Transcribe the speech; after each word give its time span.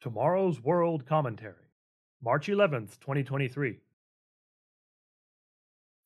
Tomorrow's 0.00 0.60
World 0.60 1.06
Commentary, 1.06 1.70
March 2.22 2.48
11th, 2.48 3.00
2023. 3.00 3.78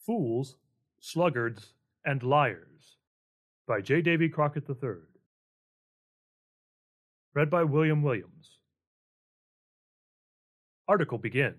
Fools, 0.06 0.56
Sluggards, 1.00 1.74
and 2.04 2.22
Liars 2.22 2.96
by 3.66 3.80
J. 3.80 4.00
Davy 4.00 4.28
Crockett 4.28 4.68
III. 4.68 4.90
Read 7.34 7.50
by 7.50 7.64
William 7.64 8.02
Williams. 8.02 8.58
Article 10.88 11.18
begin. 11.18 11.54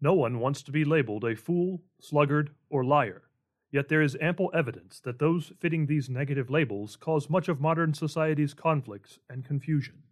No 0.00 0.14
one 0.14 0.38
wants 0.38 0.62
to 0.62 0.72
be 0.72 0.84
labeled 0.84 1.24
a 1.24 1.34
fool, 1.34 1.82
sluggard, 2.00 2.50
or 2.70 2.84
liar, 2.84 3.23
yet 3.74 3.88
there 3.88 4.00
is 4.02 4.16
ample 4.20 4.52
evidence 4.54 5.00
that 5.00 5.18
those 5.18 5.52
fitting 5.58 5.86
these 5.86 6.08
negative 6.08 6.48
labels 6.48 6.94
cause 6.94 7.28
much 7.28 7.48
of 7.48 7.60
modern 7.60 7.92
society's 7.92 8.54
conflicts 8.54 9.18
and 9.28 9.44
confusion. 9.44 10.04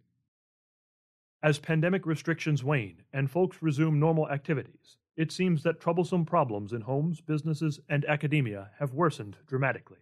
As 1.41 1.59
pandemic 1.59 2.05
restrictions 2.05 2.61
wane 2.61 3.03
and 3.13 3.31
folks 3.31 3.61
resume 3.61 4.01
normal 4.01 4.29
activities, 4.29 4.97
it 5.15 5.31
seems 5.31 5.63
that 5.63 5.79
troublesome 5.79 6.25
problems 6.25 6.73
in 6.73 6.81
homes, 6.81 7.21
businesses, 7.21 7.79
and 7.87 8.03
academia 8.03 8.69
have 8.79 8.93
worsened 8.93 9.37
dramatically. 9.47 9.99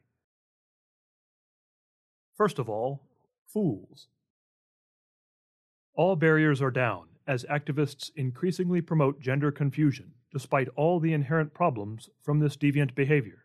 First 2.35 2.57
of 2.57 2.67
all, 2.67 3.03
fools. 3.45 4.07
All 5.93 6.15
barriers 6.15 6.63
are 6.63 6.71
down 6.71 7.09
as 7.27 7.45
activists 7.45 8.09
increasingly 8.15 8.81
promote 8.81 9.21
gender 9.21 9.51
confusion, 9.51 10.13
despite 10.33 10.69
all 10.75 10.99
the 10.99 11.13
inherent 11.13 11.53
problems 11.53 12.09
from 12.23 12.39
this 12.39 12.57
deviant 12.57 12.95
behavior. 12.95 13.40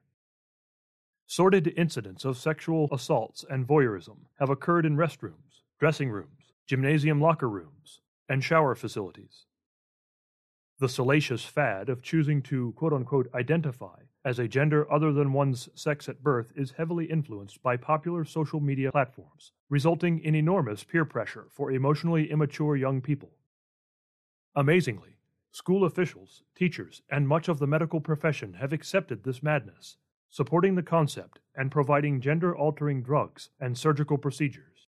Sordid 1.29 1.75
incidents 1.77 2.25
of 2.25 2.37
sexual 2.37 2.89
assaults 2.93 3.45
and 3.51 3.67
voyeurism 3.67 4.27
have 4.39 4.49
occurred 4.49 4.87
in 4.87 4.97
restrooms, 4.97 5.63
dressing 5.81 6.09
rooms, 6.09 6.53
gymnasium 6.67 7.21
locker 7.21 7.49
rooms, 7.49 8.01
and 8.29 8.45
shower 8.45 8.77
facilities. 8.77 9.47
The 10.79 10.89
salacious 10.89 11.45
fad 11.45 11.89
of 11.89 12.01
choosing 12.01 12.43
to 12.43 12.73
quote 12.77 12.93
unquote 12.93 13.29
identify 13.35 14.03
as 14.25 14.39
a 14.39 14.47
gender 14.47 14.91
other 14.93 15.13
than 15.13 15.33
one's 15.33 15.69
sex 15.75 16.09
at 16.09 16.23
birth 16.23 16.53
is 16.55 16.73
heavily 16.73 17.07
influenced 17.07 17.61
by 17.61 17.77
popular 17.77 18.25
social 18.25 18.61
media 18.61 18.93
platforms, 18.93 19.53
resulting 19.69 20.21
in 20.21 20.37
enormous 20.37 20.85
peer 20.85 21.05
pressure 21.05 21.47
for 21.51 21.73
emotionally 21.73 22.31
immature 22.31 22.77
young 22.77 23.01
people. 23.01 23.33
Amazingly, 24.55 25.17
school 25.51 25.85
officials, 25.85 26.45
teachers, 26.55 27.03
and 27.11 27.27
much 27.27 27.49
of 27.49 27.59
the 27.59 27.67
medical 27.67 28.01
profession 28.01 28.55
have 28.55 28.73
accepted 28.73 29.25
this 29.25 29.43
madness, 29.43 29.97
supporting 30.37 30.75
the 30.75 30.83
concept 30.83 31.41
and 31.55 31.71
providing 31.71 32.21
gender 32.21 32.55
altering 32.55 33.03
drugs 33.03 33.49
and 33.59 33.79
surgical 33.79 34.19
procedures. 34.19 34.87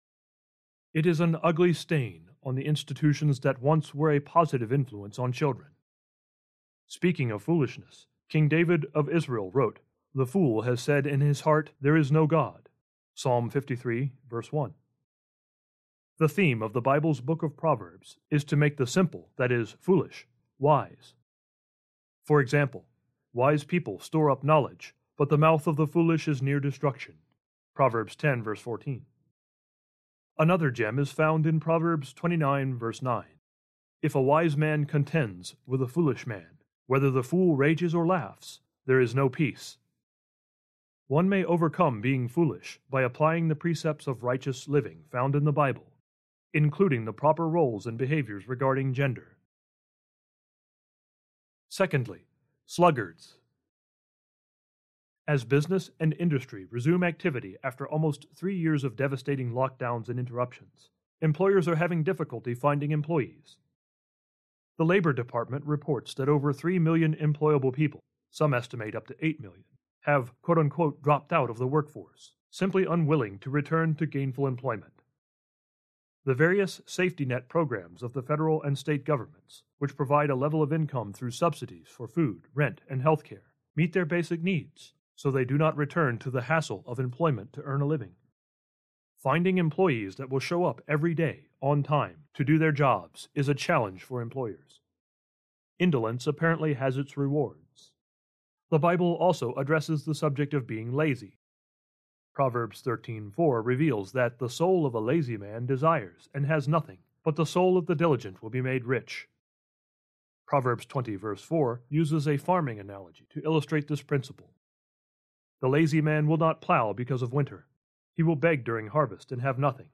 It 0.93 1.07
is 1.07 1.21
an 1.21 1.37
ugly 1.41 1.73
stain 1.73 2.31
on 2.43 2.57
the 2.57 2.67
institutions 2.67 3.39
that 3.39 3.63
once 3.63 3.95
were 3.95 4.11
a 4.11 4.19
positive 4.19 4.73
influence 4.73 5.21
on 5.21 5.31
children. 5.31 5.69
Speaking 6.89 7.31
of 7.31 7.45
foolishness, 7.45 8.07
King 8.29 8.49
David 8.49 8.87
of 8.93 9.09
Israel 9.09 9.53
wrote, 9.53 9.79
The 10.17 10.27
fool 10.27 10.63
has 10.63 10.81
said 10.81 11.07
in 11.07 11.21
his 11.21 11.43
heart, 11.43 11.71
There 11.81 11.97
is 11.97 12.11
no 12.11 12.27
God. 12.27 12.69
Psalm 13.15 13.49
53, 13.49 14.11
verse 14.29 14.51
1. 14.51 14.75
The 16.19 16.29
theme 16.29 16.61
of 16.61 16.73
the 16.73 16.81
Bible's 16.81 17.21
book 17.21 17.45
of 17.45 17.57
Proverbs 17.57 18.17
is 18.33 18.43
to 18.47 18.57
make 18.57 18.79
the 18.79 18.87
simple, 18.89 19.29
that 19.37 19.53
is, 19.53 19.77
foolish, 19.79 20.27
wise. 20.59 21.15
For 22.25 22.41
example, 22.41 22.87
wise 23.33 23.63
people 23.63 24.01
store 24.01 24.29
up 24.29 24.43
knowledge, 24.43 24.93
but 25.17 25.29
the 25.29 25.39
mouth 25.39 25.67
of 25.67 25.77
the 25.77 25.87
foolish 25.87 26.29
is 26.29 26.43
near 26.43 26.61
destruction. 26.61 27.15
Proverbs 27.75 28.17
10, 28.17 28.43
verse 28.43 28.61
14. 28.61 29.05
Another 30.39 30.71
gem 30.71 30.99
is 30.99 31.11
found 31.11 31.47
in 31.47 31.61
Proverbs 31.61 32.13
29, 32.13 32.79
verse 32.79 33.01
9. 33.01 33.25
If 34.03 34.15
a 34.15 34.21
wise 34.21 34.57
man 34.57 34.85
contends 34.85 35.55
with 35.67 35.81
a 35.81 35.89
foolish 35.89 36.27
man, 36.27 36.59
whether 36.87 37.11
the 37.11 37.23
fool 37.23 37.57
rages 37.57 37.95
or 37.95 38.07
laughs, 38.07 38.61
there 38.85 39.01
is 39.01 39.15
no 39.15 39.29
peace. 39.29 39.79
One 41.09 41.29
may 41.29 41.45
overcome 41.45 42.01
being 42.01 42.29
foolish 42.29 42.81
by 42.91 43.03
applying 43.03 43.49
the 43.49 43.55
precepts 43.55 44.07
of 44.07 44.23
righteous 44.23 44.69
living 44.69 45.05
found 45.11 45.35
in 45.35 45.45
the 45.45 45.53
Bible, 45.53 45.93
including 46.53 47.05
the 47.05 47.13
proper 47.13 47.49
roles 47.49 47.87
and 47.87 47.97
behaviors 47.97 48.49
regarding 48.49 48.93
gender. 48.93 49.37
Secondly, 51.69 52.27
sluggards. 52.67 53.37
As 55.29 55.45
business 55.45 55.91
and 55.99 56.15
industry 56.21 56.67
resume 56.71 57.03
activity 57.03 57.57
after 57.65 57.89
almost 57.89 58.27
three 58.33 58.57
years 58.57 58.85
of 58.85 58.95
devastating 58.95 59.51
lockdowns 59.51 60.09
and 60.09 60.21
interruptions, 60.21 60.91
employers 61.21 61.67
are 61.67 61.75
having 61.75 62.05
difficulty 62.05 62.55
finding 62.55 62.93
employees. 62.93 63.57
The 64.79 64.85
Labor 64.85 65.13
Department 65.13 65.65
reports 65.65 66.15
that 66.15 66.29
over 66.29 66.53
3 66.53 66.79
million 66.79 67.17
employable 67.17 67.73
people, 67.73 68.05
some 68.31 68.55
estimate 68.55 68.95
up 68.95 69.09
to 69.09 69.17
8 69.21 69.41
million, 69.41 69.65
have 70.03 70.31
quote 70.43 70.59
unquote 70.59 71.03
dropped 71.03 71.33
out 71.33 71.51
of 71.51 71.59
the 71.59 71.67
workforce, 71.67 72.35
simply 72.49 72.85
unwilling 72.85 73.41
to 73.41 73.51
return 73.51 73.97
to 73.97 74.07
gainful 74.07 74.47
employment. 74.47 75.03
The 76.25 76.35
various 76.35 76.81
safety 76.87 77.25
net 77.25 77.49
programs 77.49 78.05
of 78.05 78.13
the 78.13 78.23
federal 78.23 78.63
and 78.63 78.79
state 78.79 79.05
governments, 79.05 79.65
which 79.79 79.97
provide 79.97 80.31
a 80.31 80.37
level 80.37 80.63
of 80.63 80.73
income 80.73 81.13
through 81.13 81.33
subsidies 81.33 81.89
for 81.89 82.07
food, 82.07 82.43
rent, 82.55 82.81
and 82.89 83.03
health 83.03 83.25
care, 83.25 83.55
meet 83.75 83.93
their 83.93 84.07
basic 84.07 84.41
needs 84.41 84.93
so 85.17 85.31
they 85.31 85.45
do 85.45 85.59
not 85.59 85.77
return 85.77 86.19
to 86.19 86.31
the 86.31 86.43
hassle 86.43 86.85
of 86.87 87.01
employment 87.01 87.53
to 87.55 87.63
earn 87.63 87.81
a 87.81 87.87
living. 87.87 88.13
Finding 89.17 89.59
employees 89.59 90.17
that 90.17 90.31
will 90.31 90.39
show 90.39 90.65
up 90.65 90.83
every 90.87 91.15
day, 91.15 91.47
on 91.61 91.83
time, 91.83 92.25
to 92.35 92.45
do 92.45 92.59
their 92.59 92.71
jobs 92.71 93.29
is 93.35 93.49
a 93.49 93.55
challenge 93.55 94.03
for 94.03 94.21
employers. 94.21 94.81
Indolence 95.79 96.27
apparently 96.27 96.75
has 96.75 96.97
its 96.97 97.17
rewards. 97.17 97.93
The 98.71 98.79
Bible 98.79 99.15
also 99.15 99.55
addresses 99.55 100.05
the 100.05 100.15
subject 100.15 100.53
of 100.53 100.67
being 100.67 100.93
lazy. 100.93 101.39
Proverbs 102.35 102.83
13:4 102.83 103.63
reveals 103.63 104.13
that 104.13 104.39
the 104.39 104.51
soul 104.51 104.85
of 104.85 104.95
a 104.95 105.01
lazy 105.01 105.39
man 105.39 105.65
desires 105.65 106.29
and 106.35 106.45
has 106.45 106.69
nothing, 106.69 106.99
but 107.25 107.37
the 107.37 107.47
soul 107.47 107.79
of 107.79 107.87
the 107.87 107.95
diligent 107.95 108.43
will 108.43 108.51
be 108.51 108.61
made 108.61 108.85
rich. 108.85 109.29
Proverbs 110.47 110.85
20 110.85 111.17
verse 111.17 111.43
4 111.43 111.81
uses 111.89 112.29
a 112.29 112.37
farming 112.37 112.79
analogy 112.79 113.27
to 113.31 113.43
illustrate 113.43 113.89
this 113.89 114.03
principle. 114.03 114.51
The 115.67 115.73
lazy 115.73 116.01
man 116.01 116.29
will 116.29 116.37
not 116.37 116.61
plow 116.61 116.93
because 116.93 117.23
of 117.23 117.33
winter. 117.33 117.67
He 118.15 118.23
will 118.23 118.37
beg 118.37 118.63
during 118.63 118.87
harvest 118.87 119.33
and 119.33 119.43
have 119.43 119.59
nothing. 119.59 119.89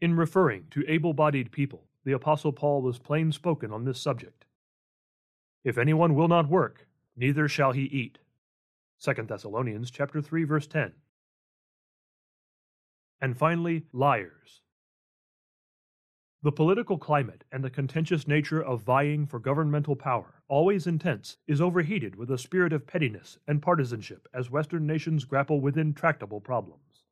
In 0.00 0.16
referring 0.16 0.68
to 0.70 0.90
able 0.90 1.12
bodied 1.12 1.52
people, 1.52 1.88
the 2.04 2.12
Apostle 2.12 2.52
Paul 2.52 2.80
was 2.80 2.98
plain 2.98 3.30
spoken 3.30 3.70
on 3.70 3.84
this 3.84 4.00
subject. 4.00 4.46
If 5.62 5.76
anyone 5.76 6.14
will 6.14 6.26
not 6.26 6.48
work, 6.48 6.86
neither 7.14 7.48
shall 7.48 7.72
he 7.72 7.82
eat. 7.82 8.16
2 9.02 9.12
Thessalonians 9.24 9.90
chapter 9.90 10.22
3 10.22 10.44
verse 10.44 10.66
10. 10.66 10.92
And 13.20 13.36
finally, 13.36 13.84
liars. 13.92 14.62
The 16.48 16.52
political 16.52 16.96
climate 16.96 17.44
and 17.52 17.62
the 17.62 17.68
contentious 17.68 18.26
nature 18.26 18.62
of 18.62 18.80
vying 18.80 19.26
for 19.26 19.38
governmental 19.38 19.94
power, 19.94 20.42
always 20.48 20.86
intense, 20.86 21.36
is 21.46 21.60
overheated 21.60 22.16
with 22.16 22.30
a 22.30 22.38
spirit 22.38 22.72
of 22.72 22.86
pettiness 22.86 23.36
and 23.46 23.60
partisanship 23.60 24.26
as 24.32 24.50
Western 24.50 24.86
nations 24.86 25.26
grapple 25.26 25.60
with 25.60 25.76
intractable 25.76 26.40
problems. 26.40 27.04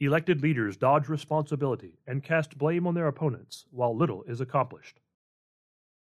Elected 0.00 0.42
leaders 0.42 0.76
dodge 0.76 1.08
responsibility 1.08 2.00
and 2.04 2.24
cast 2.24 2.58
blame 2.58 2.84
on 2.88 2.94
their 2.94 3.06
opponents 3.06 3.64
while 3.70 3.96
little 3.96 4.24
is 4.24 4.40
accomplished. 4.40 4.98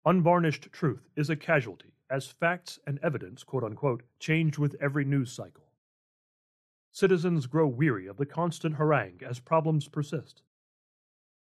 Unvarnished 0.04 0.72
truth 0.72 1.08
is 1.14 1.30
a 1.30 1.36
casualty 1.36 1.94
as 2.10 2.26
facts 2.26 2.80
and 2.88 2.98
evidence, 3.04 3.44
quote 3.44 3.62
unquote, 3.62 4.02
change 4.18 4.58
with 4.58 4.74
every 4.80 5.04
news 5.04 5.30
cycle. 5.30 5.68
Citizens 6.90 7.46
grow 7.46 7.68
weary 7.68 8.08
of 8.08 8.16
the 8.16 8.26
constant 8.26 8.74
harangue 8.74 9.20
as 9.24 9.38
problems 9.38 9.86
persist 9.86 10.42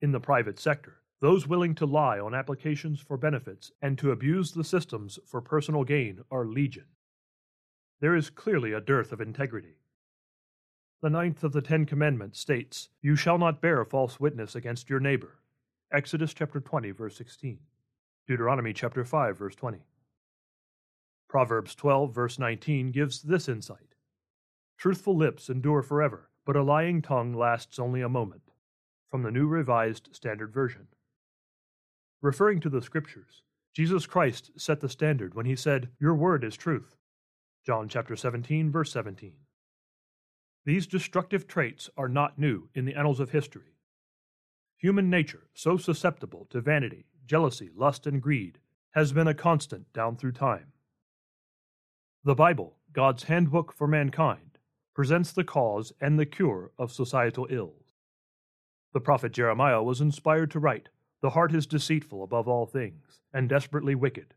in 0.00 0.12
the 0.12 0.20
private 0.20 0.58
sector, 0.58 1.02
those 1.20 1.48
willing 1.48 1.74
to 1.74 1.86
lie 1.86 2.20
on 2.20 2.34
applications 2.34 3.00
for 3.00 3.16
benefits 3.16 3.72
and 3.82 3.98
to 3.98 4.12
abuse 4.12 4.52
the 4.52 4.64
systems 4.64 5.18
for 5.26 5.40
personal 5.40 5.84
gain 5.84 6.20
are 6.30 6.46
legion. 6.46 6.84
There 8.00 8.14
is 8.14 8.30
clearly 8.30 8.72
a 8.72 8.80
dearth 8.80 9.12
of 9.12 9.20
integrity. 9.20 9.74
The 11.02 11.10
ninth 11.10 11.42
of 11.42 11.52
the 11.52 11.62
Ten 11.62 11.86
Commandments 11.86 12.38
states, 12.38 12.88
You 13.00 13.16
shall 13.16 13.38
not 13.38 13.60
bear 13.60 13.84
false 13.84 14.20
witness 14.20 14.54
against 14.54 14.88
your 14.88 15.00
neighbor. 15.00 15.38
Exodus 15.92 16.34
chapter 16.34 16.60
20, 16.60 16.92
verse 16.92 17.16
16. 17.16 17.58
Deuteronomy 18.26 18.72
chapter 18.72 19.04
5, 19.04 19.38
verse 19.38 19.54
20. 19.56 19.78
Proverbs 21.28 21.74
12, 21.74 22.14
verse 22.14 22.38
19 22.38 22.92
gives 22.92 23.22
this 23.22 23.48
insight 23.48 23.94
Truthful 24.76 25.16
lips 25.16 25.48
endure 25.48 25.82
forever, 25.82 26.30
but 26.44 26.56
a 26.56 26.62
lying 26.62 27.02
tongue 27.02 27.32
lasts 27.32 27.78
only 27.78 28.00
a 28.00 28.08
moment 28.08 28.47
from 29.10 29.22
the 29.22 29.30
New 29.30 29.46
Revised 29.46 30.08
Standard 30.12 30.52
Version. 30.52 30.88
Referring 32.20 32.60
to 32.60 32.68
the 32.68 32.82
Scriptures, 32.82 33.42
Jesus 33.74 34.06
Christ 34.06 34.50
set 34.56 34.80
the 34.80 34.88
standard 34.88 35.34
when 35.34 35.46
he 35.46 35.56
said, 35.56 35.88
Your 36.00 36.14
word 36.14 36.44
is 36.44 36.56
truth. 36.56 36.96
John 37.64 37.88
chapter 37.88 38.16
17, 38.16 38.70
verse 38.70 38.92
17. 38.92 39.32
These 40.64 40.86
destructive 40.86 41.46
traits 41.46 41.88
are 41.96 42.08
not 42.08 42.38
new 42.38 42.68
in 42.74 42.84
the 42.84 42.94
annals 42.94 43.20
of 43.20 43.30
history. 43.30 43.74
Human 44.78 45.08
nature, 45.08 45.48
so 45.54 45.76
susceptible 45.76 46.46
to 46.50 46.60
vanity, 46.60 47.06
jealousy, 47.26 47.70
lust, 47.74 48.06
and 48.06 48.20
greed, 48.20 48.58
has 48.92 49.12
been 49.12 49.28
a 49.28 49.34
constant 49.34 49.92
down 49.92 50.16
through 50.16 50.32
time. 50.32 50.72
The 52.24 52.34
Bible, 52.34 52.76
God's 52.92 53.24
handbook 53.24 53.72
for 53.72 53.86
mankind, 53.86 54.58
presents 54.94 55.32
the 55.32 55.44
cause 55.44 55.92
and 56.00 56.18
the 56.18 56.26
cure 56.26 56.72
of 56.78 56.92
societal 56.92 57.46
ills. 57.50 57.87
The 58.98 59.04
prophet 59.04 59.30
Jeremiah 59.30 59.80
was 59.80 60.00
inspired 60.00 60.50
to 60.50 60.58
write, 60.58 60.88
The 61.20 61.30
heart 61.30 61.54
is 61.54 61.68
deceitful 61.68 62.24
above 62.24 62.48
all 62.48 62.66
things, 62.66 63.20
and 63.32 63.48
desperately 63.48 63.94
wicked. 63.94 64.34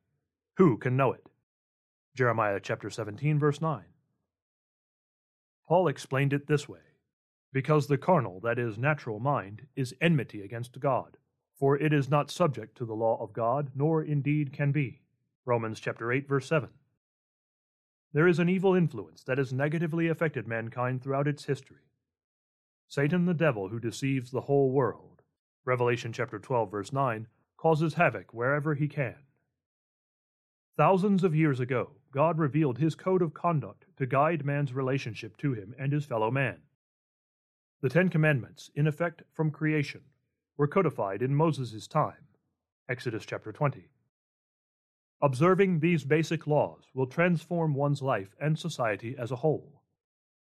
Who 0.58 0.78
can 0.78 0.96
know 0.96 1.14
it? 1.14 1.26
Jeremiah 2.14 2.60
chapter 2.62 2.92
17, 2.92 3.40
verse 3.40 3.60
9. 3.60 3.86
Paul 5.68 5.88
explained 5.88 6.32
it 6.32 6.46
this 6.46 6.70
way 6.70 6.82
Because 7.52 7.88
the 7.88 7.98
carnal, 7.98 8.40
that 8.42 8.60
is, 8.60 8.78
natural 8.78 9.20
mind, 9.20 9.66
is 9.76 9.96
enmity 10.00 10.44
against 10.44 10.80
God, 10.80 11.18
for 11.58 11.76
it 11.76 11.92
is 11.92 12.08
not 12.08 12.30
subject 12.30 12.78
to 12.78 12.86
the 12.86 12.94
law 12.94 13.20
of 13.20 13.34
God, 13.34 13.72
nor 13.74 14.04
indeed 14.04 14.54
can 14.54 14.72
be. 14.72 15.02
Romans 15.44 15.80
chapter 15.80 16.12
8, 16.12 16.28
verse 16.28 16.46
7. 16.46 16.70
There 18.14 18.28
is 18.28 18.38
an 18.38 18.48
evil 18.48 18.76
influence 18.76 19.24
that 19.24 19.40
has 19.40 19.52
negatively 19.52 20.08
affected 20.08 20.48
mankind 20.48 21.02
throughout 21.02 21.28
its 21.28 21.46
history. 21.46 21.91
Satan 22.92 23.24
the 23.24 23.34
devil 23.34 23.70
who 23.70 23.80
deceives 23.80 24.32
the 24.32 24.42
whole 24.42 24.70
world, 24.70 25.22
Revelation 25.64 26.12
chapter 26.12 26.38
12 26.38 26.70
verse 26.70 26.92
9, 26.92 27.26
causes 27.56 27.94
havoc 27.94 28.34
wherever 28.34 28.76
he 28.76 28.90
can. 28.90 29.16
Thousands 30.76 31.24
of 31.24 31.34
years 31.34 31.62
ago, 31.62 31.92
God 32.12 32.38
revealed 32.38 32.80
his 32.80 32.96
code 32.96 33.22
of 33.22 33.34
conduct 33.34 33.86
to 33.96 34.06
guide 34.06 34.44
man's 34.44 34.74
relationship 34.74 35.38
to 35.38 35.54
him 35.54 35.74
and 35.80 35.94
his 35.94 36.04
fellow 36.04 36.30
man. 36.30 36.58
The 37.80 37.88
Ten 37.88 38.10
Commandments, 38.10 38.70
in 38.76 38.88
effect 38.88 39.24
from 39.32 39.52
creation, 39.52 40.02
were 40.58 40.68
codified 40.68 41.22
in 41.22 41.34
Moses' 41.34 41.88
time, 41.88 42.28
Exodus 42.90 43.26
chapter 43.26 43.54
20. 43.54 43.88
Observing 45.22 45.80
these 45.80 46.04
basic 46.04 46.46
laws 46.46 46.90
will 46.94 47.08
transform 47.08 47.74
one's 47.74 48.02
life 48.02 48.36
and 48.42 48.60
society 48.60 49.16
as 49.18 49.32
a 49.32 49.38
whole. 49.38 49.82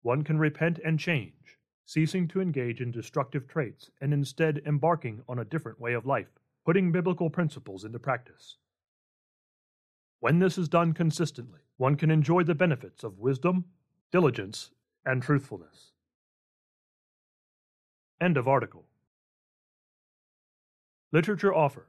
One 0.00 0.24
can 0.24 0.38
repent 0.38 0.78
and 0.82 0.98
change, 0.98 1.57
ceasing 1.88 2.28
to 2.28 2.38
engage 2.38 2.82
in 2.82 2.90
destructive 2.90 3.48
traits 3.48 3.88
and 4.02 4.12
instead 4.12 4.60
embarking 4.66 5.22
on 5.26 5.38
a 5.38 5.44
different 5.46 5.80
way 5.80 5.94
of 5.94 6.04
life, 6.04 6.38
putting 6.66 6.92
biblical 6.92 7.30
principles 7.30 7.82
into 7.82 7.98
practice. 7.98 8.58
When 10.20 10.38
this 10.38 10.58
is 10.58 10.68
done 10.68 10.92
consistently, 10.92 11.60
one 11.78 11.96
can 11.96 12.10
enjoy 12.10 12.42
the 12.42 12.54
benefits 12.54 13.04
of 13.04 13.18
wisdom, 13.18 13.64
diligence, 14.12 14.70
and 15.06 15.22
truthfulness. 15.22 15.92
End 18.20 18.36
of 18.36 18.46
article. 18.46 18.84
Literature 21.10 21.54
offer 21.54 21.86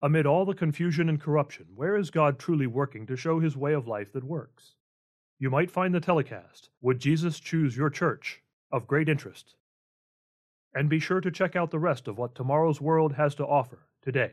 Amid 0.00 0.26
all 0.26 0.44
the 0.44 0.54
confusion 0.54 1.08
and 1.08 1.20
corruption, 1.20 1.66
where 1.74 1.96
is 1.96 2.12
God 2.12 2.38
truly 2.38 2.68
working 2.68 3.04
to 3.06 3.16
show 3.16 3.40
his 3.40 3.56
way 3.56 3.72
of 3.72 3.88
life 3.88 4.12
that 4.12 4.22
works? 4.22 4.74
You 5.40 5.50
might 5.50 5.72
find 5.72 5.92
the 5.92 5.98
telecast, 5.98 6.70
Would 6.82 7.00
Jesus 7.00 7.40
Choose 7.40 7.76
Your 7.76 7.90
Church? 7.90 8.42
Of 8.70 8.86
great 8.86 9.08
interest. 9.08 9.54
And 10.74 10.88
be 10.88 10.98
sure 10.98 11.20
to 11.20 11.30
check 11.30 11.56
out 11.56 11.70
the 11.70 11.78
rest 11.78 12.08
of 12.08 12.18
what 12.18 12.34
tomorrow's 12.34 12.80
world 12.80 13.14
has 13.14 13.34
to 13.36 13.46
offer 13.46 13.86
today. 14.02 14.32